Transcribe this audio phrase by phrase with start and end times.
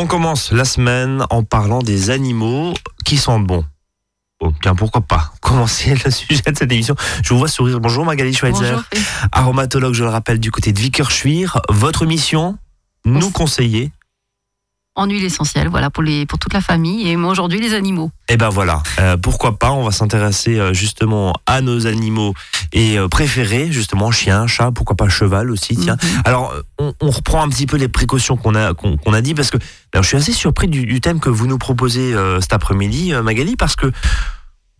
[0.00, 2.72] on commence la semaine en parlant des animaux
[3.04, 3.66] qui sentent bon.
[4.40, 6.94] Bon, tiens, pourquoi pas commencer le sujet de cette émission.
[7.22, 7.80] Je vous vois sourire.
[7.80, 8.82] Bonjour Magali Schweitzer, Bonjour.
[9.30, 11.60] aromatologue, je le rappelle, du côté de Vickerschwir.
[11.68, 12.56] Votre mission,
[13.04, 13.92] nous conseiller.
[15.00, 17.08] En huile essentielle, voilà, pour, les, pour toute la famille.
[17.08, 18.10] Et moi, aujourd'hui, les animaux.
[18.28, 22.34] Et ben voilà, Euh, pourquoi pas, on va s'intéresser euh, justement à nos animaux
[22.74, 25.96] et euh, préférés, justement chien, chat, pourquoi pas cheval aussi, tiens.
[26.02, 26.22] Mhm.
[26.26, 29.22] Alors, euh, on, on reprend un petit peu les précautions qu'on a, qu'on qu'on a
[29.22, 29.56] dit, parce que
[29.94, 33.56] alors, je suis assez surpris du, du thème que vous nous proposez cet après-midi, Magali,
[33.56, 33.90] parce que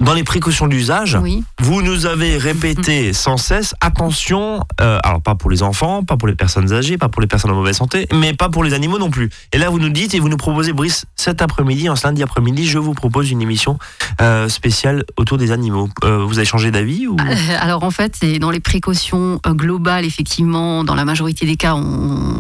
[0.01, 1.45] dans les précautions d'usage, Oui.
[1.61, 6.29] vous nous avez répété sans cesse, attention, euh, alors pas pour les enfants, pas pour
[6.29, 8.99] les personnes âgées, pas pour les personnes en mauvaise santé, mais pas pour les animaux
[8.99, 9.31] non plus.
[9.53, 12.23] Et là, vous nous dites et vous nous proposez, Brice, cet après-midi, en ce lundi
[12.23, 13.79] après-midi, je vous propose une émission
[14.21, 15.89] euh, spéciale autour des animaux.
[16.05, 17.17] Euh, vous avez changé d'avis ou...
[17.61, 21.81] Alors, en fait, c'est dans les précautions globales, effectivement, dans la majorité des cas, on,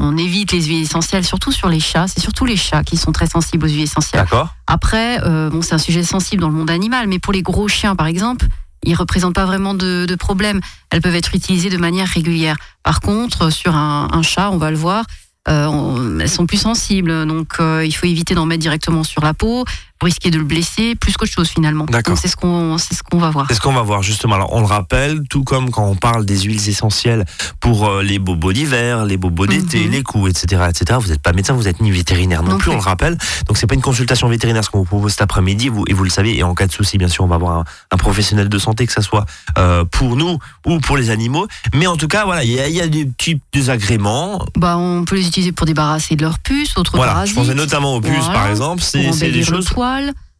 [0.01, 2.06] on évite les huiles essentielles, surtout sur les chats.
[2.09, 4.23] C'est surtout les chats qui sont très sensibles aux huiles essentielles.
[4.23, 7.66] D'accord Après, euh, c'est un sujet sensible dans le monde animal, mais pour les gros
[7.66, 8.46] chiens, par exemple,
[8.85, 10.60] ils représentent pas vraiment de, problème.
[10.90, 12.57] Elles peuvent être utilisées de manière régulière.
[12.85, 15.04] Par contre, sur un, chat, on va le voir,
[15.49, 19.35] euh, elles sont plus sensibles, donc euh, il faut éviter d'en mettre directement sur la
[19.35, 19.65] peau,
[20.02, 21.84] risquer de le blesser, plus qu'autre chose finalement.
[21.87, 22.16] D'accord.
[22.18, 23.46] C'est ce qu'on c'est ce qu'on va voir.
[23.48, 24.34] C'est ce qu'on va voir justement.
[24.37, 27.24] Alors on le rappelle, tout comme quand on parle des huiles essentielles
[27.60, 29.90] pour euh, les bobos d'hiver, les bobos d'été, Mhm.
[29.90, 30.98] les coups, etc., etc.
[31.01, 33.16] Vous n'êtes pas médecin, vous êtes ni vétérinaire non, Non plus, on le rappelle.
[33.46, 36.04] Donc c'est pas une consultation vétérinaire ce qu'on vous propose cet après-midi, vous, et vous
[36.04, 36.37] le savez.
[36.37, 38.87] Et en cas de souci, bien sûr, on va avoir un, un professionnel de santé,
[38.87, 39.26] que ça soit
[39.59, 41.46] euh, pour nous ou pour les animaux.
[41.74, 44.45] Mais en tout cas, voilà, il y, y a des petits désagréments.
[44.56, 47.37] Bah, on peut les utiliser pour débarrasser de leurs puces, autres Voilà, je parasites.
[47.37, 48.32] pensais notamment aux puces, Voilà.
[48.32, 48.82] par exemple.
[48.82, 49.68] C'est des choses.
[49.68, 49.74] le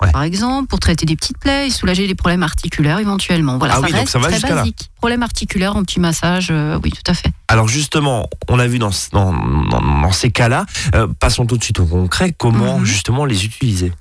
[0.03, 0.11] Ouais.
[0.13, 3.59] par exemple, pour traiter des petites plaies et soulager les problèmes articulaires éventuellement.
[3.59, 4.55] Voilà, Ah ça oui, donc reste ça va très jusqu'à là.
[4.63, 4.89] basique.
[4.97, 7.31] Problème articulaire, un petit massage, euh, oui, tout à fait.
[7.49, 11.59] Alors justement, on a vu dans, ce- dans, dans- dans ces cas-là, euh, passons tout
[11.59, 12.85] de suite au concret, comment Mhm.
[12.87, 13.93] justement les utiliser?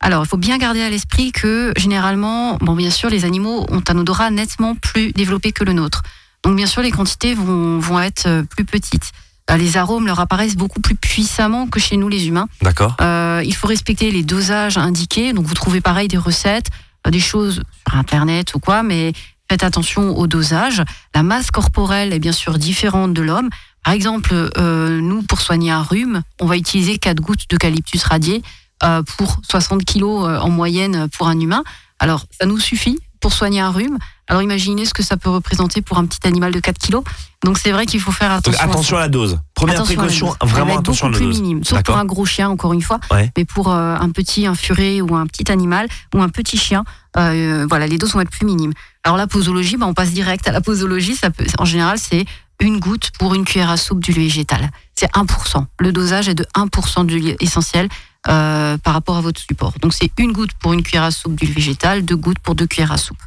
[0.00, 3.82] Alors, il faut bien garder à l'esprit que généralement, bon, bien sûr, les animaux ont
[3.88, 6.02] un odorat nettement plus développé que le nôtre.
[6.42, 9.12] Donc, bien sûr, les quantités vont, vont être euh, plus petites.
[9.50, 12.48] Euh, Les arômes leur apparaissent beaucoup plus puissamment que chez nous, les humains.
[12.62, 15.32] D'accord Euh, il faut respecter les dosages indiqués.
[15.32, 16.66] Donc, vous trouvez pareil des recettes,
[17.06, 19.12] euh, des choses sur Internet ou quoi, mais
[19.50, 20.82] faites attention au dosage.
[21.14, 23.50] La masse corporelle est bien sûr différente de l'homme.
[23.84, 28.42] Par exemple, euh, nous, pour soigner un rhume, on va utiliser 4 gouttes d'eucalyptus radié
[28.84, 31.64] euh, pour 60 kilos euh, en moyenne pour un humain.
[31.98, 33.96] Alors, ça nous suffit pour soigner un rhume.
[34.28, 37.02] Alors, imaginez ce que ça peut représenter pour un petit animal de 4 kilos.
[37.44, 38.58] Donc, c'est vrai qu'il faut faire Donc, attention.
[38.60, 38.70] à ça.
[38.70, 39.38] attention à la dose.
[39.54, 40.50] Première Attention à la précaution, dose.
[40.50, 41.42] Vraiment attention à la beaucoup plus dose.
[41.42, 43.00] minime, sauf pour un gros chien, encore une fois.
[43.10, 43.32] Ouais.
[43.36, 46.84] Mais pour euh, un petit, un furet ou un petit animal ou un petit chien,
[47.16, 48.72] euh, voilà, les doses vont être plus minimes.
[49.04, 51.16] Alors la posologie, bah, on passe direct à la posologie.
[51.16, 52.24] Ça peut, en général, c'est
[52.60, 54.70] une goutte pour une cuillère à soupe d'huile végétale.
[54.94, 55.66] C'est 1%.
[55.80, 57.88] Le dosage est de 1% d'huile essentielle
[58.28, 59.74] euh, par rapport à votre support.
[59.80, 62.66] Donc c'est une goutte pour une cuillère à soupe d'huile végétale, deux gouttes pour deux
[62.66, 63.18] cuillères à soupe.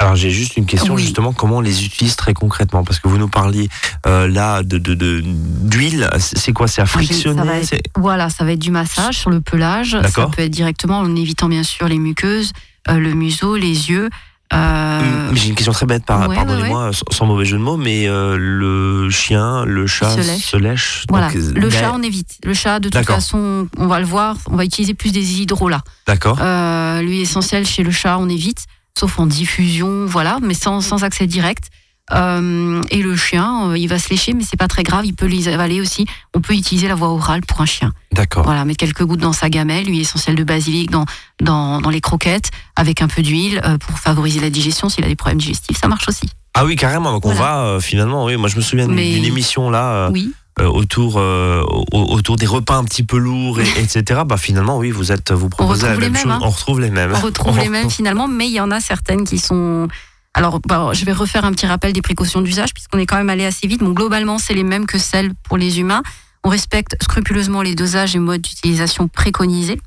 [0.00, 1.02] Alors j'ai juste une question Oui.
[1.02, 2.84] justement, comment on les utilise très concrètement?
[2.84, 3.68] Parce que vous nous parliez
[4.06, 6.68] euh, là de d'huile, c'est quoi?
[6.68, 7.42] C'est à Ah, ça frictionner?
[7.50, 9.96] être- c'est- Voilà, ça va être du massage sur le pelage.
[10.08, 12.52] Ça peut être directement en évitant bien sûr les muqueuses,
[12.88, 14.08] euh, le museau, les yeux.
[14.52, 17.76] Euh, J'ai une question très bête, par- ouais, pardonnez-moi, sans- sans mauvais jeu de mots,
[17.76, 20.46] mais euh, le chien, le chat se lèche.
[20.46, 21.04] se lèche.
[21.08, 22.38] Voilà, donc, euh, le chat on évite.
[22.44, 25.82] Le chat de toute façon, on va le voir, on va utiliser plus des hydrolats.
[26.06, 26.38] D'accord.
[26.40, 28.64] Euh, L'huile essentielle chez le chat on évite,
[28.98, 31.64] sauf en diffusion, voilà, mais sans, sans accès direct.
[32.14, 35.14] Euh, et le chien, euh, il va se lécher, mais c'est pas très grave, il
[35.14, 36.06] peut les avaler aussi.
[36.34, 37.92] On peut utiliser la voie orale pour un chien.
[38.12, 38.44] D'accord.
[38.44, 41.04] Voilà, mettre quelques gouttes dans sa gamelle, l'huile essentielle de basilic dans,
[41.42, 44.88] dans, dans les croquettes, avec un peu d'huile euh, pour favoriser la digestion.
[44.88, 46.28] S'il a des problèmes digestifs, ça marche aussi.
[46.54, 47.12] Ah oui, carrément.
[47.12, 50.08] Donc on va finalement, oui, moi je me souviens d'une- émission là.
[50.10, 54.76] Oui, autour euh, au- autour des repas un petit peu lourds et, etc bah finalement
[54.76, 56.40] oui vous êtes vous proposez la retrouve même les chose mêmes, hein.
[56.42, 59.24] on retrouve les mêmes on retrouve les mêmes finalement, mais il y en a certaines
[59.24, 59.86] qui sont.
[60.34, 63.30] Alors, bah, je vais refaire un petit rappel des précautions d'usage, puisqu'on est quand même
[63.30, 63.80] allé assez vite.
[63.80, 66.02] Bon, globalement, c'est les mêmes que celles pour les humains.
[66.44, 69.80] On respecte scrupuleusement les dosages et modes d'utilisation préconisés.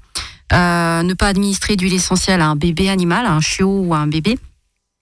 [0.53, 3.99] Euh, ne pas administrer d'huile essentielle à un bébé animal, à un chiot ou à
[3.99, 4.37] un bébé.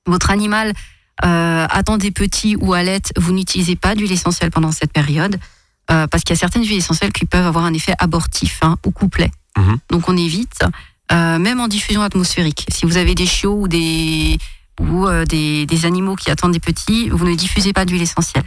[0.05, 0.73] Votre animal
[1.25, 5.39] euh, attend des petits ou allait, vous n'utilisez pas d'huile essentielle pendant cette période,
[5.91, 8.77] euh, parce qu'il y a certaines huiles essentielles qui peuvent avoir un effet abortif hein,
[8.85, 9.31] ou couplet.
[9.57, 9.77] Mhm.
[9.89, 10.63] Donc on évite,
[11.11, 12.67] même en diffusion atmosphérique.
[12.69, 14.37] Si vous avez des chiots ou des
[14.79, 18.45] ou euh, des, des animaux qui attendent des petits, vous ne diffusez pas d'huile essentielle.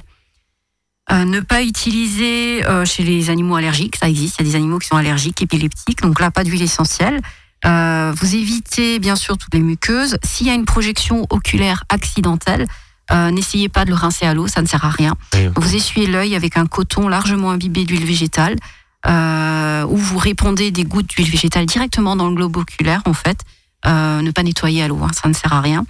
[1.10, 4.56] Euh, ne pas utiliser euh, chez les animaux allergiques, ça existe, il y a des
[4.56, 7.20] animaux qui sont allergiques, épileptiques, donc là pas d'huile essentielle.
[7.64, 10.16] Euh, vous évitez bien sûr toutes les muqueuses.
[10.24, 12.66] S'il y a une projection oculaire accidentelle,
[13.10, 15.14] euh, n'essayez pas de le rincer à l'eau, ça ne sert à rien.
[15.34, 15.48] Oui.
[15.56, 18.56] Vous essuyez l'œil avec un coton largement imbibé d'huile végétale.
[19.06, 23.40] euh, où vous répandez des gouttes d'huile végétale directement dans le globe oculaire, en fait.
[23.84, 25.84] Ne pas nettoyer à l'eau, hein, ça ne sert à rien.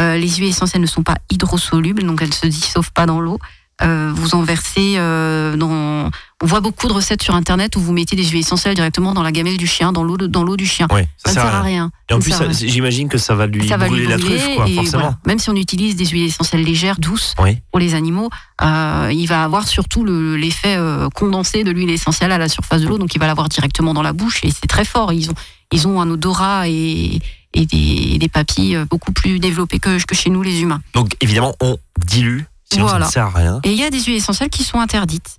[0.00, 3.38] Euh, les huiles essentielles ne sont pas hydrosolubles, donc elles se dissolvent pas dans l'eau.
[3.82, 6.08] Euh, vous en versez euh, dans.
[6.42, 9.22] On voit beaucoup de recettes sur internet où vous mettez des huiles essentielles directement dans
[9.22, 10.86] la gamelle du chien, dans l'eau dans l'eau du chien.
[10.92, 11.90] Oui, Ça ne sert à rien.
[12.08, 14.54] Et en Ça plus, ne j'imagine que ça va lui ça va brûler la truffe,
[14.56, 14.84] quoi, forcément.
[14.92, 15.18] voilà.
[15.26, 17.58] Même si on utilise des huiles essentielles légères, douces Oui.
[17.70, 18.28] pour les animaux,
[18.62, 20.78] euh, il va avoir surtout le- l'effet
[21.14, 24.02] condensé de l'huile essentielle à la surface de l'eau, donc il va l'avoir directement dans
[24.02, 25.12] la bouche et c'est très fort.
[25.12, 25.34] Ils ont,
[25.72, 27.20] ils ont un odorat et,
[27.54, 30.80] et des, des papilles euh, beaucoup plus développés que, que chez nous les humains.
[30.94, 33.06] Donc évidemment, on dilue, sinon Voilà.
[33.06, 33.60] ça ne sert à rien.
[33.64, 35.38] Et il y a des huiles essentielles qui sont interdites.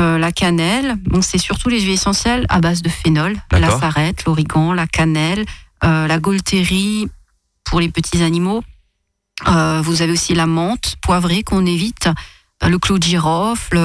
[0.00, 4.24] Euh, la cannelle, bon, c'est surtout les huiles essentielles à base de phénol, la sarrette,
[4.24, 5.44] l'origan, la cannelle,
[5.84, 7.08] euh, la gaultérie
[7.64, 8.62] pour les petits animaux.
[9.46, 12.08] Euh, vous avez aussi la menthe poivrée qu'on évite,
[12.62, 13.76] le clou de girofle,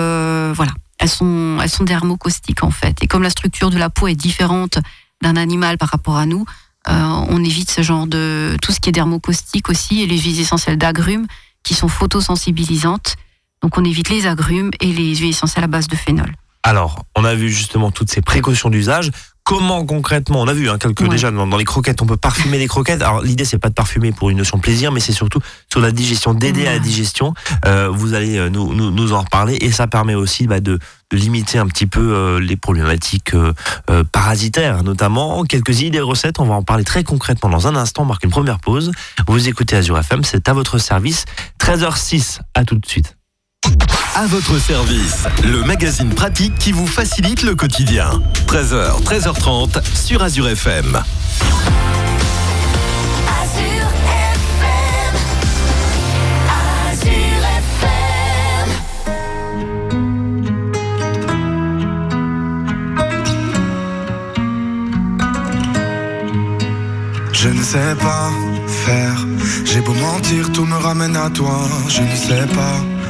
[0.54, 0.72] voilà.
[1.02, 2.98] Elles sont, elles sont dermocaustiques en fait.
[3.02, 4.80] Et comme la structure de la peau est différente
[5.22, 6.44] d'un animal par rapport à nous,
[6.88, 10.78] on évite ce genre de tout ce qui est dermocaustique aussi et les huiles essentielles
[10.78, 11.28] d'agrumes
[11.64, 13.16] qui sont photosensibilisantes.
[13.62, 16.32] Donc on évite les agrumes et les huiles essentielles à base de phénol.
[16.64, 19.12] Alors, on a vu justement toutes ces précautions d'usage.
[19.46, 21.08] Comment concrètement, on a vu hein, quelques Ouais.
[21.10, 23.02] déjà dans, dans les croquettes, on peut parfumer les croquettes.
[23.02, 25.40] Alors l'idée c'est pas de parfumer pour une notion plaisir, mais c'est surtout
[25.72, 27.34] sur la digestion, d'aider à la digestion.
[27.66, 30.78] Euh, vous allez euh, nous, nous, nous en reparler et ça permet aussi bah, de,
[31.10, 33.54] de limiter un petit peu euh, les problématiques euh,
[34.12, 36.40] parasitaires, notamment quelques idées recettes.
[36.40, 38.04] On va en parler très concrètement dans un instant.
[38.04, 38.92] On marque une première pause.
[39.28, 41.26] Vous écoutez Azure FM, c'est à votre service.
[41.60, 43.16] 13h06, à tout de suite.
[44.20, 48.22] À votre service, le magazine pratique qui vous facilite le quotidien.
[48.48, 51.02] 13h, 13h30 sur Azure FM.
[67.32, 68.30] Je ne sais pas
[68.68, 69.26] faire.
[69.64, 71.62] J'ai beau mentir, tout me ramène à toi.
[71.88, 72.99] Je ne sais pas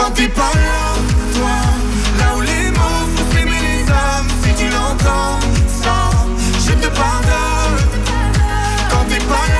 [0.00, 0.94] Quand t'es pas là,
[1.34, 1.56] toi,
[2.18, 5.38] là où les mots font s'aimer les âmes, si tu l'entends,
[5.82, 6.10] ça,
[6.58, 7.76] je te pardonne.
[8.90, 9.59] Quand t'es pas là,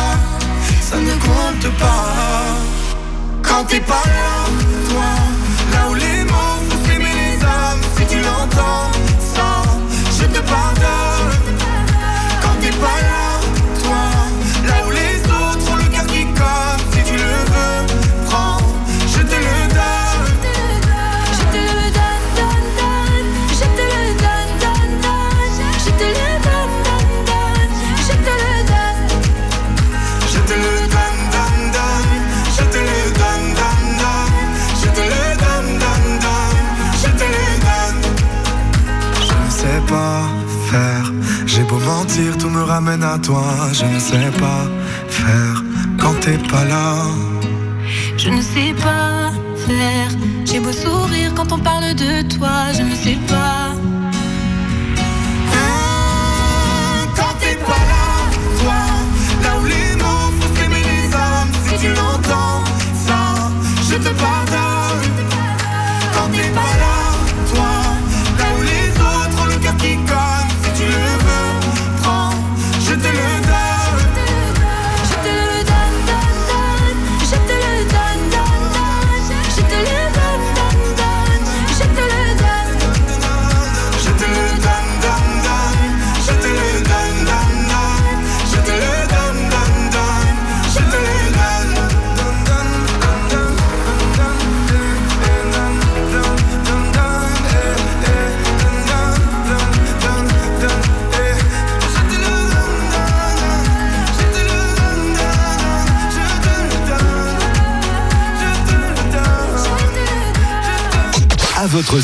[0.91, 2.57] ça ne compte pas.
[3.41, 4.33] Quand t'es pas là,
[4.89, 5.30] toi,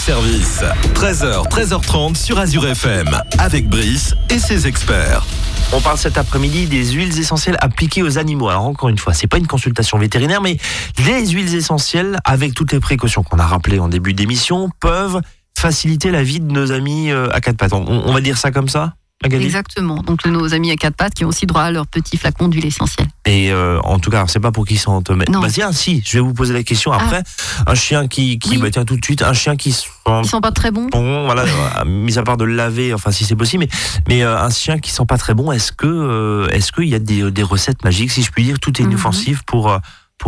[0.07, 0.63] service.
[0.93, 3.09] 13h, 13h30 sur Azure FM,
[3.39, 5.25] avec Brice et ses experts.
[5.73, 8.47] On parle cet après-midi des huiles essentielles appliquées aux animaux.
[8.47, 10.55] Alors encore une fois, c'est pas une consultation vétérinaire, mais
[11.05, 15.19] les huiles essentielles, avec toutes les précautions qu'on a rappelées en début d'émission, peuvent
[15.59, 17.73] faciliter la vie de nos amis euh, à quatre pattes.
[17.73, 20.03] On, on va dire ça comme ça, Magali Exactement.
[20.03, 22.67] Donc nos amis à quatre pattes qui ont aussi droit à leur petit flacon d'huile
[22.67, 23.07] essentielle.
[23.25, 25.09] Et euh, en tout cas, c'est pas pour qu'ils sentent.
[25.09, 25.39] Mais Non.
[25.41, 27.23] bah tiens, si, je vais vous poser la question après.
[27.65, 28.57] Un chien qui, qui Oui.
[28.59, 29.87] bah tiens tout de suite, un chien qui sent
[30.23, 30.87] Ils sont pas très bons.
[30.91, 31.43] bon, voilà,
[31.79, 34.51] euh, mis à part de le laver, enfin si c'est possible, mais mais euh, un
[34.51, 37.43] chien qui sent pas très bon, est-ce que euh, est-ce qu'il y a des, des
[37.43, 38.91] recettes magiques, si je puis dire, tout est Mhm.
[38.91, 39.83] inoffensif pour euh, pour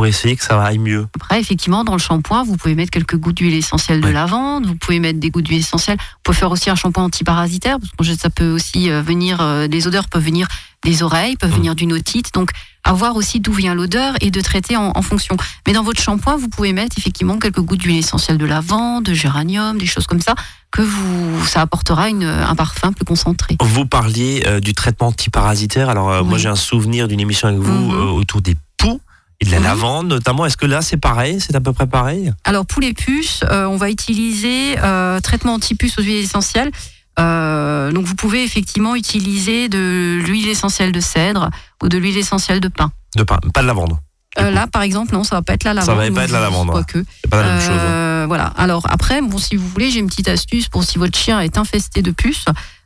[0.05, 1.08] essayer que ça aille mieux.
[1.15, 4.13] Après, effectivement, dans le shampoing, vous pouvez mettre quelques gouttes d'huile essentielle de Ouais.
[4.13, 5.98] lavande, vous pouvez mettre des gouttes d'huile essentielle.
[6.00, 9.67] Vous pouvez faire aussi un shampoing antiparasitaire, parce que ça peut aussi euh, venir, euh,
[9.67, 10.48] les odeurs peuvent venir
[10.86, 11.55] des oreilles, peuvent Mm.
[11.55, 12.34] venir d'une otite.
[12.34, 12.51] Donc,
[12.86, 15.36] avoir aussi d'où vient l'odeur et de traiter en, en fonction.
[15.67, 19.13] Mais dans votre shampoing, vous pouvez mettre effectivement quelques gouttes d'huile essentielle de lavande, de
[19.13, 20.34] géranium, des choses comme ça,
[20.72, 23.58] que vous, ça apportera une, un parfum plus concentré.
[23.62, 25.89] Vous parliez euh, du traitement antiparasitaire.
[25.89, 27.91] Alors euh, moi j'ai un souvenir d'une émission avec vous Mhm.
[28.00, 29.01] euh, autour des poux
[29.41, 29.63] et de la Oui.
[29.63, 30.46] lavande notamment.
[30.46, 32.31] Est-ce que là c'est pareil C'est à peu près pareil?
[32.43, 36.72] Alors pour les puces, euh, on va utiliser euh, traitement anti-puce aux huiles essentielles.
[37.19, 41.50] Euh, donc vous pouvez effectivement utiliser de l'huile essentielle de cèdre
[41.84, 42.91] ou de l'huile essentielle de pin.
[43.17, 43.98] De pas, pas de lavande.
[44.41, 46.10] Euh, là par exemple non, ça va pas être la Ça lavande.
[46.10, 46.86] va pas être la lavande.
[46.93, 47.69] C'est pas la même chose.
[47.72, 47.79] hein.
[47.91, 48.48] Euh, Voilà.
[48.58, 51.58] Alors après, bon si vous voulez, j'ai une petite astuce pour si votre chien est
[51.58, 52.46] infesté de puces.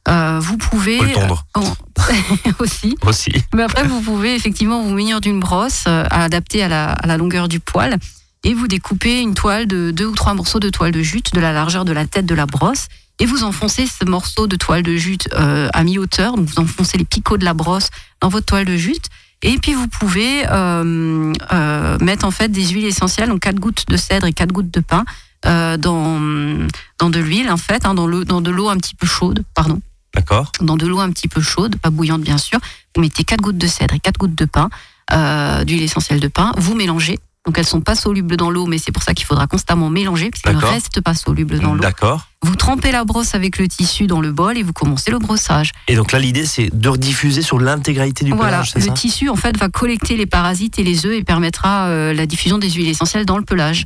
[0.09, 1.61] euh, vous pouvez le tondre euh,
[2.59, 2.97] aussi.
[3.05, 3.31] aussi.
[3.53, 7.17] Mais après, vous pouvez effectivement vous munir d'une brosse euh, adaptée à la, à la
[7.17, 7.97] longueur du poil
[8.43, 11.39] et vous découpez une toile de deux ou trois morceaux de toile de jute de
[11.39, 12.87] la largeur de la tête de la brosse
[13.19, 16.35] et vous enfoncez ce morceau de toile de jute euh, à mi-hauteur.
[16.35, 19.05] Donc vous enfoncez les picots de la brosse dans votre toile de jute.
[19.43, 23.85] Et puis vous pouvez euh, euh, mettre en fait des huiles essentielles, donc quatre gouttes
[23.89, 25.03] de cèdre et quatre gouttes de pin
[25.45, 26.19] euh, dans
[26.97, 29.43] dans de l'huile en fait, hein, dans l'eau dans de l'eau un petit peu chaude,
[29.53, 29.81] pardon
[30.15, 30.51] D'accord.
[30.61, 32.59] dans de l'eau un petit peu chaude, pas bouillante bien sûr.
[32.95, 34.69] Vous mettez 4 gouttes de cèdre et 4 gouttes de pain,
[35.11, 36.51] euh, d'huile essentielle de pain.
[36.57, 37.19] Vous mélangez.
[37.45, 40.29] Donc elles sont pas solubles dans l'eau, mais c'est pour ça qu'il faudra constamment mélanger,
[40.29, 41.81] parce qu'elles ne restent pas solubles dans l'eau.
[41.81, 42.27] D'accord.
[42.41, 45.71] Vous trempez la brosse avec le tissu dans le bol et vous commencez le brossage.
[45.87, 48.93] Et donc là l'idée c'est de rediffuser sur l'intégralité du voilà, pelage, c'est le ça
[48.93, 52.57] tissu en fait va collecter les parasites et les œufs et permettra euh, la diffusion
[52.57, 53.85] des huiles essentielles dans le pelage.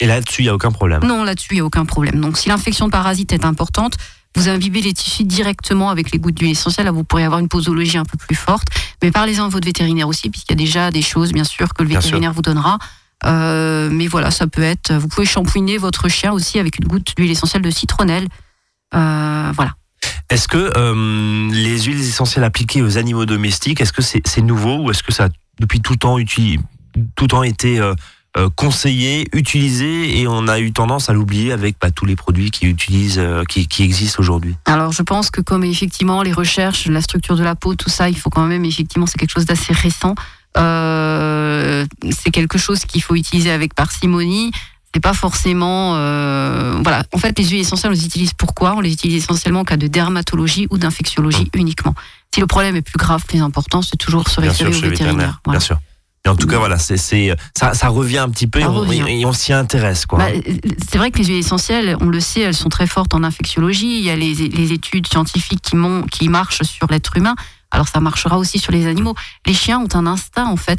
[0.00, 1.02] Et là-dessus il y a aucun problème.
[1.04, 2.20] Non, là-dessus, il n'y a aucun problème.
[2.20, 3.96] Donc, si l'infection de parasite est importante,
[4.38, 6.86] vous imbibez les tissus directement avec les gouttes d'huile essentielle.
[6.86, 8.68] Là, vous pourrez avoir une posologie un peu plus forte.
[9.02, 11.82] Mais parlez-en à votre vétérinaire aussi, puisqu'il y a déjà des choses, bien sûr, que
[11.82, 12.10] le Bien sûr.
[12.10, 12.78] vétérinaire vous donnera.
[13.26, 14.94] Euh, mais voilà, ça peut être.
[14.94, 18.28] Vous pouvez shampouiner votre chien aussi avec une goutte d'huile essentielle de citronnelle.
[18.94, 19.74] Euh, voilà.
[20.30, 24.90] Est-ce que euh, les huiles essentielles appliquées aux animaux domestiques, est-ce que c'est nouveau ou
[24.92, 25.28] est-ce que ça a
[25.58, 26.18] depuis tout temps,
[27.16, 27.80] tout temps été
[28.38, 32.50] euh, conseillé, utilisé et on a eu tendance à l'oublier avec bah, tous les produits
[32.50, 36.86] qui utilisent, euh, qui, qui existent aujourd'hui Alors, je pense que comme effectivement les recherches,
[36.86, 39.46] la structure de la peau, tout ça, il faut quand même effectivement, c'est quelque chose
[39.46, 40.14] d'assez récent.
[40.56, 44.52] Euh, c'est quelque chose qu'il faut utiliser avec parcimonie.
[44.94, 47.04] C'est pas forcément, euh, voilà.
[47.12, 48.74] En fait, les huiles essentielles, on les utilise pourquoi?
[48.74, 51.94] On les utilise essentiellement en cas de dermatologie ou d'infectiologie uniquement.
[52.32, 54.90] Si le problème est plus grave, plus important, c'est toujours se référer au vétérinaire.
[54.90, 55.40] vétérinaire.
[55.44, 55.58] Voilà.
[55.58, 55.78] Bien sûr.
[56.28, 59.04] En tout cas, voilà, c'est ça, ça revient un petit peu et on, revient.
[59.08, 60.06] et on s'y intéresse.
[60.06, 60.18] Quoi.
[60.18, 60.26] Bah,
[60.90, 63.98] c'est vrai que les huiles essentielles, on le sait, elles sont très fortes en infectiologie.
[63.98, 67.34] Il y a les, les études scientifiques qui, mon- qui marchent sur l'être humain.
[67.70, 69.14] Alors ça marchera aussi sur les animaux.
[69.46, 70.78] Les chiens ont un instinct en fait.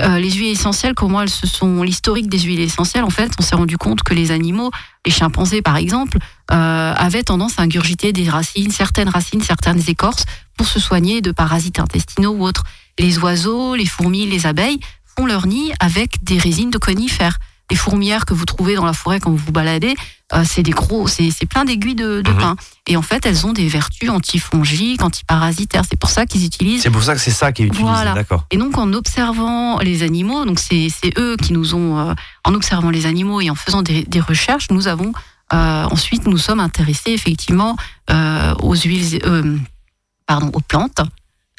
[0.00, 3.42] Euh, les huiles essentielles, comment elles se sont l'historique des huiles essentielles en fait, on
[3.42, 4.70] s'est rendu compte que les animaux,
[5.06, 6.18] les chimpanzés par exemple,
[6.52, 10.24] euh, avaient tendance à ingurgiter des racines, certaines racines, certaines écorces
[10.56, 12.64] pour se soigner de parasites intestinaux ou autres.
[12.98, 14.80] Les oiseaux, les fourmis, les abeilles
[15.18, 17.38] font leur nid avec des résines de conifères.
[17.70, 19.96] Les fourmilières que vous trouvez dans la forêt quand vous vous baladez,
[20.32, 22.38] euh, c'est des gros, c'est plein d'aiguilles de, de Mhm.
[22.38, 22.56] pin.
[22.86, 25.82] Et en fait, elles ont des vertus antifongiques, antiparasitaires.
[25.90, 28.14] C'est pour ça qu'ils utilisent C'est pour ça que c'est ça qui est utilisé, Voilà.
[28.14, 28.44] d'accord.
[28.52, 30.88] et donc en observant les animaux, donc c'est
[31.18, 34.70] eux qui nous ont, euh, en observant les animaux et en faisant des, des recherches,
[34.70, 35.12] nous avons
[35.52, 37.76] euh, ensuite nous sommes intéressés effectivement
[38.62, 39.20] aux huiles,
[40.26, 41.00] pardon, aux plantes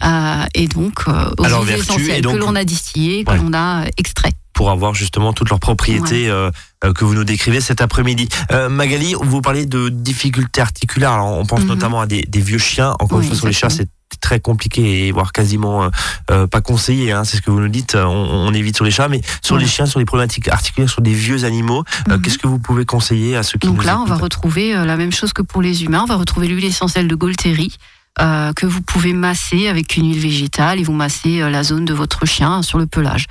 [0.03, 3.37] euh, et donc euh, aux et donc- que l'on a distillées, que Ouais.
[3.37, 4.31] l'on a euh, extrait.
[4.53, 6.49] Pour avoir justement toutes leurs propriétés euh,
[6.83, 8.27] euh, que vous nous décrivez cet après-midi.
[8.69, 11.11] Magali, vous parlez de difficultés articulaires.
[11.11, 11.67] Alors, on pense Mhm.
[11.67, 12.95] notamment à des, des vieux chiens.
[12.99, 13.87] Encore Oui, une fois, sur les chats, c'est
[14.19, 15.91] très compliqué et voire quasiment
[16.31, 17.11] euh, pas conseillé.
[17.11, 17.93] Hein, c'est ce que vous nous dites.
[17.93, 21.03] On, on évite sur les chats, mais sur les chiens, sur les problématiques articulaires, sur
[21.03, 22.21] des vieux animaux, euh, Mhm.
[22.23, 24.97] qu'est-ce que vous pouvez conseiller à ceux qui Donc nous là, on va retrouver la
[24.97, 26.01] même chose que pour les humains.
[26.01, 27.77] On va retrouver l'huile essentielle de Golteri
[28.19, 31.85] euh, que vous pouvez masser avec une huile végétale et vous massez euh, la zone
[31.85, 33.25] de votre chien sur le pelage.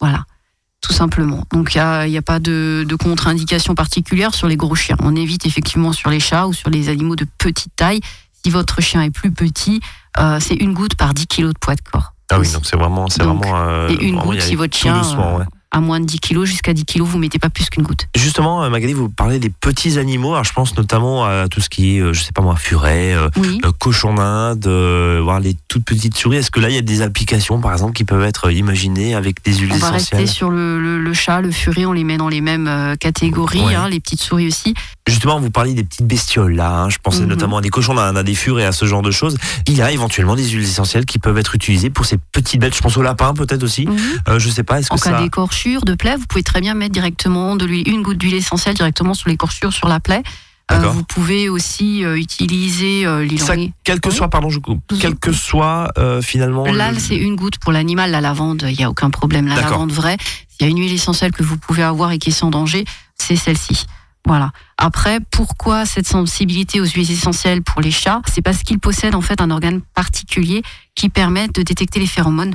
[0.00, 0.24] Voilà.
[0.80, 1.44] tout simplement.
[1.52, 4.96] Donc il n'y a, pas de, de contre-indication particulière sur les gros chiens.
[5.00, 8.00] On évite effectivement sur les chats ou sur les animaux de petite taille.
[8.44, 9.80] Si votre chien est plus petit,
[10.18, 12.14] euh, c'est une goutte par 10 kilos de poids de corps.
[12.30, 13.42] Ah oui, donc c'est vraiment, c'est vraiment.
[13.44, 15.44] euh, et une vraiment, goutte si votre chien doucement, ouais.
[15.72, 18.06] A moins de 10 kilos, jusqu'à 10 kilos, vous mettez pas plus qu'une goutte.
[18.14, 20.32] Justement, euh, Magali, vous parlez des petits animaux.
[20.32, 23.14] Alors, je pense notamment à tout ce qui est, euh, je sais pas moi, furet,
[23.14, 23.60] euh, Oui.
[23.78, 24.66] cochon d'Inde,
[25.22, 26.36] voir les toutes petites souris.
[26.36, 29.42] Est-ce que là, il y a des applications, par exemple, qui peuvent être imaginées avec
[29.44, 32.04] des huiles On va essentielles rester sur le, le- le chat, le furet, on les
[32.04, 33.74] met dans les mêmes catégories, Ouais.
[33.74, 34.74] hein, les petites souris aussi.
[35.08, 36.82] Justement, vous parliez des petites bestioles là.
[36.82, 36.90] hein.
[36.90, 37.28] Je pensais Mhm.
[37.28, 39.36] notamment à des cochons d'Inde, à des furets, à ce genre de choses.
[39.66, 42.76] Il y a éventuellement des huiles essentielles qui peuvent être utilisées pour ces petites bêtes.
[42.76, 43.88] Je pense au lapin, peut-être aussi.
[44.28, 44.78] Euh, je sais pas.
[44.78, 45.18] Est-ce que ça
[45.66, 49.14] de plaie, vous pouvez très bien mettre directement de l'huile, une goutte d'huile essentielle directement
[49.14, 50.22] sur l'écorchure, sur la plaie.
[50.70, 54.80] Euh, vous pouvez aussi euh, utiliser euh, Ça, l'île quel que soit, pardon, je coupe,
[55.00, 56.64] quel que soit euh, finalement.
[56.66, 58.10] Là, le- c'est une goutte pour l'animal.
[58.10, 59.46] La lavande, il n'y a aucun problème.
[59.48, 60.16] La lavande vraie,
[60.48, 62.84] s'il y a une huile essentielle que vous pouvez avoir et qui est sans danger,
[63.16, 63.84] c'est celle-ci.
[64.24, 64.52] Voilà.
[64.78, 68.22] Après, pourquoi cette sensibilité aux huiles essentielles pour les chats?
[68.32, 70.62] C'est parce qu'ils possèdent en fait un organe particulier
[70.94, 72.54] qui permet de détecter les phéromones.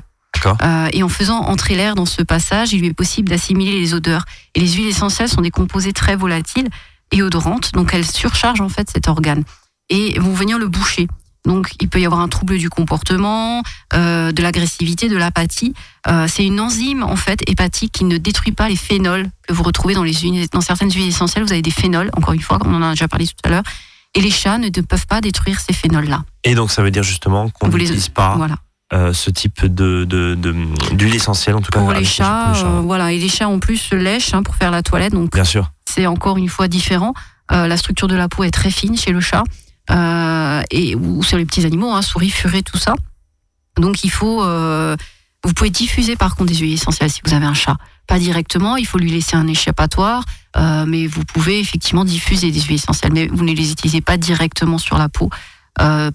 [0.63, 3.94] Euh, et en faisant entrer l'air dans ce passage, il lui est possible d'assimiler les
[3.94, 4.25] odeurs.
[4.56, 6.70] Et les huiles essentielles sont des composés très volatiles
[7.12, 9.44] et odorantes, donc elles surchargent en fait cet organe
[9.89, 11.08] et vont venir le boucher.
[11.46, 13.63] Donc il peut y avoir un trouble du comportement,
[13.94, 15.74] euh, de l'agressivité, de l'apathie.
[16.08, 19.64] Euh, c'est une enzyme en fait hépatique qui ne détruit pas les phénols que vous
[19.64, 21.46] retrouvez dans les huiles- dans certaines huiles essentielles.
[21.46, 23.50] Vous avez des phénols, encore une fois, comme on en a déjà parlé tout à
[23.50, 23.64] l'heure.
[24.16, 26.24] Et les chats ne peuvent pas détruire ces phénols-là.
[26.44, 28.55] Et donc, ça veut dire justement qu'on Vous les- n'utilise pas Voilà.
[28.94, 30.06] Euh, ce type de
[30.94, 33.12] d'huile essentielle, en tout cas Pour les chats, pour les euh, voilà.
[33.12, 35.72] Et les chats en plus se lèchent hein, pour faire la toilette, donc Bien sûr.
[35.86, 37.14] c'est encore une fois différent.
[37.52, 39.44] Euh, la structure de la peau est très fine chez le chat
[40.72, 42.96] et ou sur les petits animaux, hein, souris, furets, tout ça.
[43.78, 47.54] Donc il faut, vous pouvez diffuser par contre des huiles essentielles si vous avez un
[47.54, 47.76] chat.
[48.08, 50.24] Pas directement, il faut lui laisser un échappatoire,
[50.88, 54.78] mais vous pouvez effectivement diffuser des huiles essentielles, mais vous ne les utilisez pas directement
[54.78, 55.30] sur la peau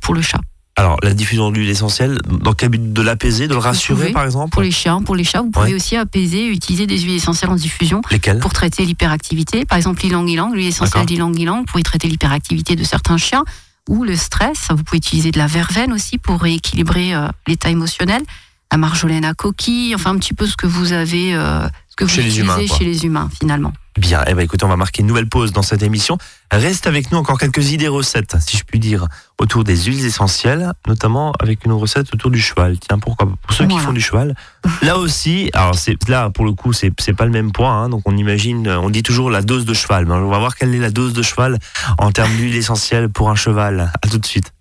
[0.00, 0.40] pour le chat.
[0.76, 2.92] Alors, la diffusion d'huile essentielle, dans quel but?
[2.94, 4.12] De l'apaiser, de le rassurer, pouvez.
[4.12, 4.50] par exemple?
[4.50, 5.74] Pour les chiens, pour les chats, vous pouvez Ouais.
[5.74, 9.66] aussi apaiser, utiliser des huiles essentielles en diffusion Lesquels pour traiter l'hyperactivité.
[9.66, 13.44] Par exemple, l'ilang-ilang, l'huile essentielle d'ilang-ilang, vous pouvez traiter l'hyperactivité de certains chiens
[13.88, 14.68] ou le stress.
[14.70, 18.22] Vous pouvez utiliser de la verveine aussi pour rééquilibrer euh, l'état émotionnel.
[18.70, 22.04] La marjolaine à coquille, enfin un petit peu ce que vous avez, euh, ce que
[22.04, 23.74] vous les utilisez humains, chez les humains finalement.
[23.98, 26.16] Bien, eh ben écoutez, on va marquer une nouvelle pause dans cette émission.
[26.50, 29.06] Reste avec nous encore quelques idées recettes, si je puis dire,
[29.38, 32.78] autour des huiles essentielles, notamment avec une recette autour du cheval.
[32.78, 34.34] Tiens, pourquoi Pour ceux qui font du cheval,
[34.80, 37.82] là aussi, alors c'est là pour le coup, c'est c'est pas le même point.
[37.82, 40.06] hein, donc on imagine, on dit toujours la dose de cheval.
[40.06, 41.58] Mais on va voir quelle est la dose de cheval
[41.98, 43.92] en termes d'huile essentielle pour un cheval.
[44.02, 44.52] À tout de suite.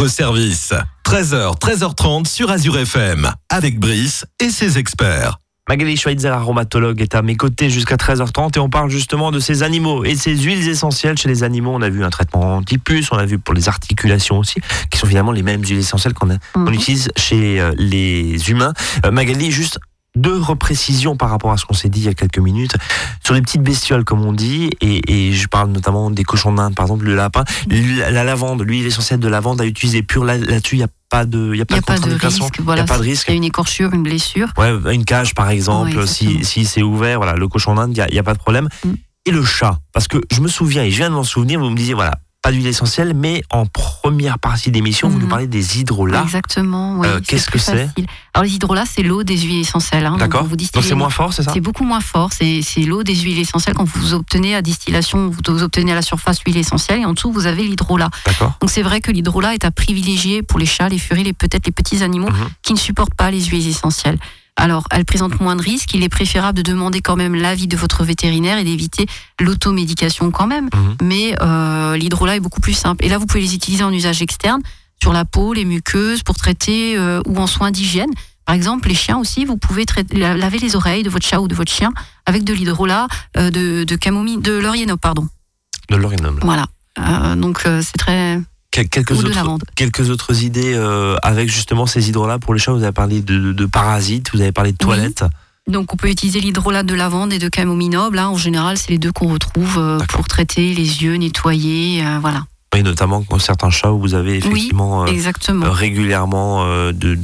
[0.00, 0.72] Votre service.
[1.04, 5.36] 13h, 13h30 sur Azure FM, avec Brice et ses experts.
[5.68, 9.62] Magali Schweitzer, aromatologue, est à mes côtés jusqu'à 13h30 et on parle justement de ces
[9.62, 11.72] animaux et de ces huiles essentielles chez les animaux.
[11.74, 14.60] On a vu un traitement anti-puce, on a vu pour les articulations aussi,
[14.90, 16.74] qui sont finalement les mêmes huiles essentielles qu'on a- qu'on Mhm.
[16.74, 18.72] utilise chez euh, les humains.
[19.04, 19.78] Euh, Magali, juste
[20.16, 22.74] deux reprécisions par rapport à ce qu'on s'est dit il y a quelques minutes
[23.24, 26.74] sur les petites bestioles comme on dit et, et je parle notamment des cochons d'Inde
[26.74, 30.36] par exemple le lapin la, la lavande l'huile essentielle de lavande à utiliser pure là-
[30.36, 31.98] là-dessus il n'y a pas de il y a Il pas n'y a de pas
[32.08, 32.54] de risque.
[32.58, 34.48] il Voilà, n'y a pas de risque Il y a une écorchure, une blessure.
[34.56, 37.94] Ouais, une cage par exemple, Ouais, si, si c'est ouvert, voilà, le cochon d'Inde, il
[37.94, 38.68] n'y a, il y a pas de problème.
[38.84, 38.90] Mm.
[39.26, 41.68] Et le chat, parce que je me souviens, et je viens de m'en souvenir, vous
[41.70, 42.12] me disiez, voilà,
[42.42, 45.22] pas d'huile essentielle, mais en première partie d'émission, vous Mhm.
[45.22, 46.22] nous parlez des hydrolats.
[46.22, 46.98] Exactement.
[46.98, 47.88] Oui, Euh, qu'est-ce que c'est.
[48.32, 50.06] Alors les hydrolats, c'est l'eau des huiles essentielles.
[50.06, 50.12] hein.
[50.12, 52.30] Donc, D'accord vous Donc distillez- c'est moins fort, c'est ça C'est beaucoup moins fort.
[52.32, 53.74] C'est c'est l'eau des huiles essentielles.
[53.74, 57.30] Quand vous obtenez à distillation, vous obtenez à la surface l'huile essentielle et en dessous,
[57.30, 58.08] vous avez l'hydrolat.
[58.24, 58.54] D'accord.
[58.60, 61.66] Donc c'est vrai que l'hydrolat est à privilégier pour les chats, les furies, les peut-être
[61.66, 62.48] les petits animaux Mhm.
[62.62, 64.18] qui ne supportent pas les huiles essentielles.
[64.56, 65.94] Alors, elle présente moins de risques.
[65.94, 69.06] Il est préférable de demander quand même l'avis de votre vétérinaire et d'éviter
[69.40, 70.68] l'automédication quand même.
[70.74, 70.96] Mhm.
[71.02, 73.04] Mais euh, l'hydrolat est beaucoup plus simple.
[73.04, 74.60] Et là, vous pouvez les utiliser en usage externe
[75.02, 78.10] sur la peau, les muqueuses, pour traiter euh, ou en soins d'hygiène.
[78.44, 81.48] Par exemple, les chiens aussi, vous pouvez traiter- laver les oreilles de votre chat ou
[81.48, 81.92] de votre chien
[82.26, 85.28] avec de l'hydrolat euh, de, de camomille, de laurier pardon.
[86.32, 86.40] De.
[86.42, 86.66] Voilà.
[86.98, 92.08] Euh, donc c'est très quelques, ou de autres, quelques autres idées euh, avec justement ces
[92.08, 92.72] hydrolats pour les chats?
[92.72, 94.86] Vous avez parlé de, de- de parasites, vous avez parlé de Oui.
[94.86, 95.24] toilettes.
[95.68, 98.18] Donc on peut utiliser l'hydrolat de lavande et de camomille noble.
[98.18, 98.28] hein.
[98.28, 102.44] En général, c'est les deux qu'on retrouve euh, pour traiter les yeux, nettoyer, euh, voilà.
[102.76, 105.70] Et notamment pour certains chats où vous avez effectivement Exactement.
[105.70, 107.16] régulièrement de, de-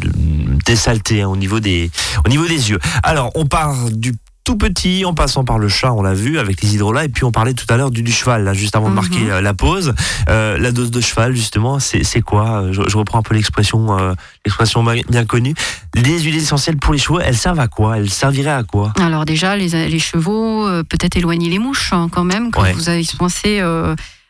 [0.66, 1.88] des saletés hein, au niveau des
[2.24, 2.80] au niveau des yeux.
[3.04, 4.12] Alors on part du
[4.46, 7.24] tout petit en passant par le chat, on l'a vu avec les hydrolats et puis
[7.24, 8.94] on parlait tout à l'heure du, du cheval là juste avant de Mhm.
[8.94, 9.92] marquer euh, la pause.
[10.28, 12.62] Euh, la dose de cheval justement, c'est quoi?
[12.62, 15.54] Euh, je, je reprends un peu l'expression euh, l'expression bien connue.
[15.94, 17.98] Les huiles essentielles pour les chevaux, elles servent à quoi?
[17.98, 18.92] Elles serviraient à quoi?
[19.00, 22.72] Alors déjà, les, les chevaux, euh, peut-être éloigner les mouches hein, quand même, quand Ouais.
[22.72, 23.60] vous avez pensé.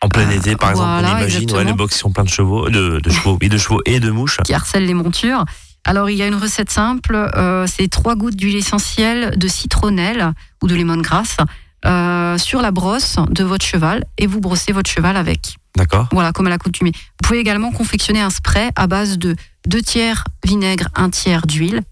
[0.03, 2.69] En plein été par exemple, voilà, on imagine ouais, les box sont pleins de chevaux,
[2.69, 4.39] de, de chevaux, et de chevaux et de mouches.
[4.45, 5.45] qui harcèlent les montures.
[5.87, 10.33] Alors, il y a une recette simple, euh, c'est trois gouttes d'huile essentielle de citronnelle
[10.61, 11.37] ou de lemongrass
[11.85, 15.59] euh, sur la brosse de votre cheval et vous brossez votre cheval avec.
[15.77, 16.91] D'accord Voilà, comme à l'accoutumée.
[16.93, 19.37] Vous pouvez également confectionner un spray à base de
[19.69, 21.83] deux tiers vinaigre, un tiers d'huile,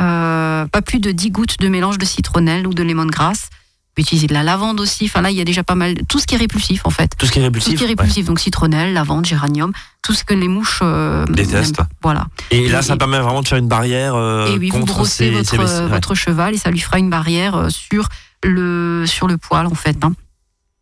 [0.00, 3.50] euh, pas plus de 10 gouttes de mélange de citronnelle ou de lemongrass.
[3.96, 5.04] Vous utiliser de la lavande aussi.
[5.04, 7.10] Enfin là, il y a déjà pas mal, tout ce qui est répulsif en fait.
[7.18, 7.72] Tout ce qui est Tout répulsif.
[7.72, 7.92] ce qui est ouais.
[7.92, 11.82] répulsif, donc citronnelle, lavande, géranium, tout ce que les mouches euh, Détestent.
[12.02, 12.26] Voilà.
[12.50, 14.94] Et là, Et- ça permet vraiment de faire une barrière euh, et oui, vous contre
[14.94, 15.88] brossez ces, votre, ces euh, ouais.
[15.90, 18.08] votre cheval et ça lui fera une barrière euh, sur
[18.44, 20.02] le, sur le poil en fait.
[20.04, 20.12] hein.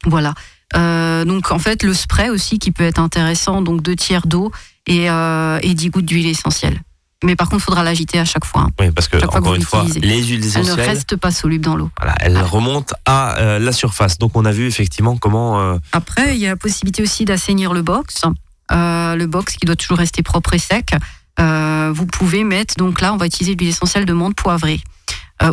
[0.07, 0.35] Voilà.
[0.77, 4.53] Euh, donc en fait, le spray aussi qui peut être intéressant, donc deux tiers d'eau
[4.87, 6.81] et, et 10 gouttes d'huile essentielle.
[7.22, 8.62] Mais par contre, il faudra l'agiter à chaque fois.
[8.62, 8.70] hein.
[8.80, 11.16] Oui, parce que Chaque fois que encore une fois, les huiles Elle ne essentielles, reste
[11.16, 11.90] pas soluble dans l'eau.
[11.98, 14.16] voilà, elles remontent à euh, la surface.
[14.18, 15.61] Donc on a vu effectivement comment.
[15.61, 18.22] euh, Après, il y a la possibilité aussi d'assainir le box.
[18.72, 20.94] Euh, le box qui doit toujours rester propre et sec.
[21.92, 24.80] Vous pouvez mettre, donc là, on va utiliser l'huile essentielle de menthe poivrée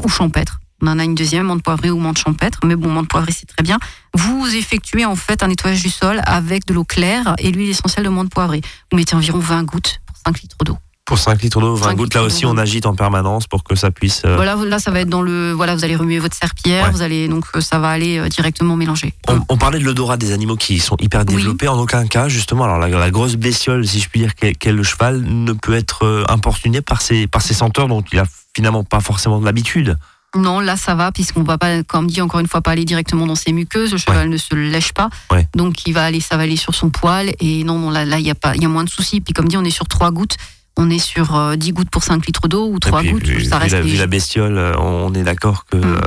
[0.03, 0.59] ou champêtre.
[0.81, 2.59] On en a une deuxième, menthe poivrée ou menthe champêtre.
[2.65, 3.79] Mais bon, menthe poivrée, c'est très bien.
[4.13, 8.05] Vous effectuez en fait un nettoyage du sol avec de l'eau claire et l'huile essentielle
[8.05, 8.61] de menthe poivrée.
[8.91, 10.77] Vous mettez environ 20 gouttes pour 5 litres d'eau.
[11.07, 13.75] Pour 5 litres d'eau, 20 5 gouttes, là aussi on agite en permanence pour que
[13.75, 14.23] ça puisse.
[14.25, 15.53] euh, Voilà, là, ça va être dans le.
[15.53, 16.91] Voilà, vous allez remuer votre serpillère, Ouais.
[16.91, 19.13] vous allez donc euh, ça va aller euh, directement mélanger.
[19.29, 21.35] On, on parlait de l'odorat des animaux qui sont hyper Oui.
[21.37, 21.69] développés.
[21.69, 24.83] En aucun cas, justement, alors la, la grosse bestiole, si je puis dire, qu'est le
[24.83, 28.99] cheval, ne peut être importuné par ses, par ses senteurs dont il a finalement pas
[28.99, 29.97] forcément de l'habitude.
[30.35, 33.25] Non, là ça va puisqu'on va pas, comme dit encore une fois, pas aller directement
[33.25, 33.93] dans ses muqueuses.
[33.93, 35.47] Le cheval ne se lèche pas, Ouais.
[35.55, 37.31] donc il va aller, ça va aller sur son poil.
[37.39, 39.21] Et non, non, là, là, il y a pas, il y a moins de soucis.
[39.21, 40.35] Puis comme dit, on est sur trois gouttes.
[40.77, 43.23] On est sur euh, 10 gouttes pour 5 litres d'eau ou Et 3 puis, gouttes.
[43.27, 46.01] vu, ça vu reste la, vu la bestiole, euh, on est d'accord que Mm.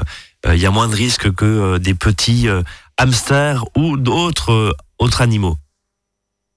[0.47, 2.63] euh, il y a moins de risques que euh, des petits euh,
[2.99, 5.57] hamsters ou d'autres euh, autres animaux.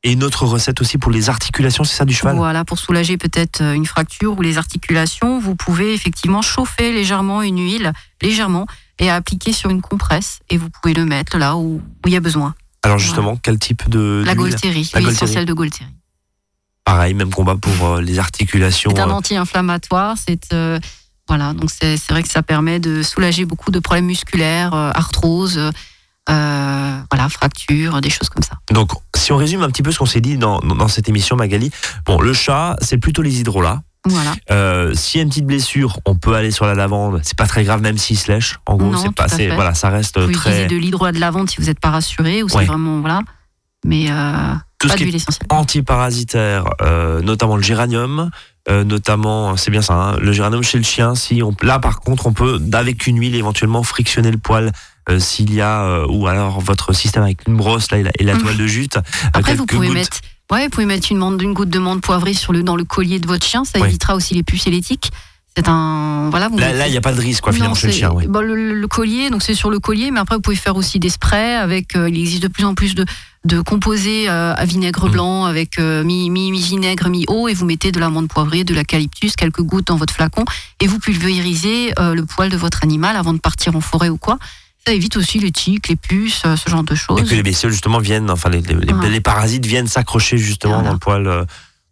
[0.05, 2.35] Et une autre recette aussi pour les articulations, c'est ça du cheval?
[2.35, 7.41] Voilà, pour soulager peut-être euh, une fracture ou les articulations, vous pouvez effectivement chauffer légèrement
[7.41, 8.67] une huile, légèrement,
[8.99, 10.39] et appliquer sur une compresse.
[10.49, 12.53] Et vous pouvez le mettre là où il y a besoin.
[12.83, 15.85] Alors justement, quel type de La La l'huile essentielle de Golterie.
[16.85, 18.91] Pareil, même combat pour euh, les articulations.
[18.95, 20.15] C'est un euh, anti-inflammatoire.
[20.17, 20.79] C'est euh,
[21.27, 25.57] voilà, donc c'est vrai que ça permet de soulager beaucoup de problèmes musculaires, arthrose,
[26.29, 28.55] euh, voilà, fractures, des choses comme ça.
[28.71, 31.35] Donc, si on résume un petit peu ce qu'on s'est dit dans, dans cette émission,
[31.37, 31.71] Magali,
[32.05, 33.81] bon, le chat, c'est plutôt les hydrolats.
[34.05, 34.33] Voilà.
[34.51, 37.21] Euh, S'il y a une petite blessure, on peut aller sur la lavande.
[37.23, 38.57] C'est pas très grave, même s'il se lèche.
[38.65, 40.49] En gros, c'est pas, voilà, ça reste Vous pouvez très.
[40.49, 42.51] utiliser de l'hydrolat de lavande si vous n'êtes pas rassuré ou Ouais.
[42.59, 43.21] c'est vraiment voilà.
[43.85, 48.29] Mais euh, Tout pas ce qui est antiparasitaire, euh, notamment le géranium,
[48.69, 51.15] euh, notamment, c'est bien ça, hein, le géranium chez le chien.
[51.15, 54.71] Si on, là, par contre, on peut, avec une huile, éventuellement frictionner le poil.
[55.09, 58.23] euh, s'il y a ou alors votre système avec une brosse là et la, et
[58.23, 58.97] la toile de jute.
[59.33, 59.97] Après, vous pouvez gouttes.
[59.97, 60.19] mettre,
[60.49, 63.27] ouais, vous pouvez mettre une, goutte de menthe poivrée sur le, dans le collier de
[63.27, 63.65] votre chien.
[63.65, 65.11] Ça évitera aussi les puces et les tiques.
[65.57, 67.87] C'est un, voilà, vous Là, il n'y a pas de risque quoi, Non, finalement chez
[67.87, 68.09] le chien.
[68.11, 70.77] Bon, le, le- le collier, donc c'est sur le collier, mais après vous pouvez faire
[70.77, 71.95] aussi des sprays avec.
[71.97, 73.03] euh, il existe de plus en plus de,
[73.45, 75.11] de composés euh, à vinaigre Mm.
[75.11, 78.63] blanc avec euh, mi, mi, mi vinaigre, mi eau, et vous mettez de l'amande poivrée,
[78.63, 80.45] de l'eucalyptus, quelques gouttes dans votre flacon,
[80.79, 84.17] et vous pulvérisez euh, le poil de votre animal avant de partir en forêt ou
[84.17, 84.37] quoi.
[84.85, 87.29] Ça évite aussi les tiques, les puces, euh, ce genre de Et choses.
[87.29, 90.87] que les bestioles justement viennent, enfin les, les- les- parasites viennent s'accrocher justement Voilà.
[90.89, 91.45] dans le poil.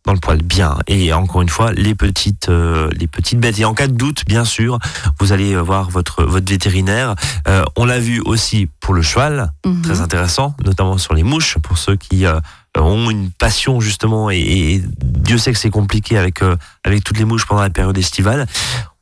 [0.06, 3.66] Dans le poil bien et encore une fois les petites euh, les petites bêtes et
[3.66, 4.80] en cas de doute bien sûr
[5.20, 7.16] vous allez voir votre votre vétérinaire
[7.48, 9.82] Euh, on l'a vu aussi pour le cheval Mhm.
[9.84, 12.40] très intéressant, notamment sur les mouches, pour ceux qui euh,
[12.78, 16.42] ont une passion justement, et, et Dieu sait que c'est compliqué avec,
[16.84, 18.48] avec toutes les mouches pendant la période estivale.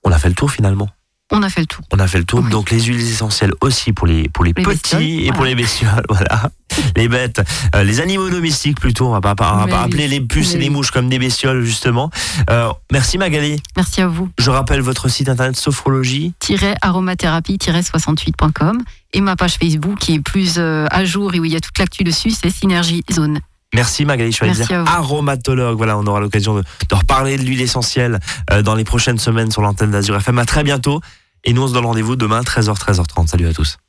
[0.04, 0.90] On a fait le tour finalement.
[1.32, 1.84] On a fait le tour.
[1.92, 2.42] On a fait le tour.
[2.44, 2.50] Oui.
[2.50, 6.04] Donc les huiles essentielles aussi pour les, pour les, Les petits et pour les bestioles.
[6.10, 6.50] Voilà.
[6.96, 7.42] les bêtes,
[7.76, 9.08] euh, les animaux domestiques plutôt.
[9.08, 9.86] On va pas, on va pas oui.
[9.86, 12.10] appeler les puces et les mouches comme des bestioles justement.
[12.50, 13.62] Euh, merci Magali.
[13.76, 14.30] Merci à vous.
[14.38, 16.34] Je rappelle votre site internet sophrologie.
[16.82, 18.82] aromathérapie-68.com
[19.13, 21.60] et ma page Facebook qui est plus euh, à jour et où il y a
[21.60, 23.39] toute l'actu dessus, c'est Synergie Zone.
[23.76, 25.78] Merci Magali Schweitzer, aromatologue.
[25.78, 28.20] Voilà, on aura l'occasion de, de reparler de l'huile essentielle
[28.52, 30.39] euh, dans les prochaines semaines sur l'antenne d'Azur FM.
[30.39, 31.02] À très bientôt.
[31.43, 33.28] Et nous, on se donne rendez-vous demain, 13h, 13h30.
[33.28, 33.80] Salut à tous.